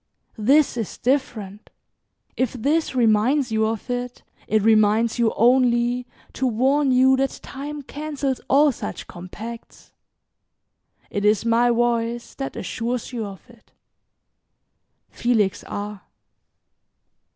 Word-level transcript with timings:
This 0.39 0.77
is 0.77 0.97
different. 0.97 1.69
If 2.35 2.53
this 2.53 2.95
reminds 2.95 3.51
you 3.51 3.67
of 3.67 3.87
it, 3.91 4.23
it 4.47 4.63
reminds 4.63 5.19
you 5.19 5.31
only 5.35 6.07
to 6.33 6.47
warn 6.47 6.91
you 6.91 7.15
that 7.17 7.39
Time 7.43 7.83
cancels 7.83 8.41
all 8.49 8.71
such 8.71 9.05
compacts. 9.05 9.91
It 11.11 11.23
is 11.23 11.45
my 11.45 11.69
voice 11.69 12.33
that 12.33 12.55
assures 12.55 13.13
you 13.13 13.27
of 13.27 13.47
it. 13.47 13.73
"FELIX 15.11 15.63
R." 15.65 16.01